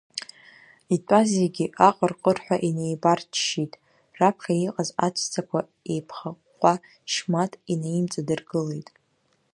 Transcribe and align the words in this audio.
Итәаз 0.95 1.27
зегьы 1.37 1.65
аҟырҟырҳәа 1.87 2.57
инеибарччеит, 2.67 3.73
раԥхьа 4.19 4.53
иҟаз 4.67 4.89
аҵәцақәа 5.05 5.59
еиԥхаҟәҟәа 5.91 6.73
Шьмаҭ 7.11 7.51
инаимҵадыргылеит. 7.73 8.89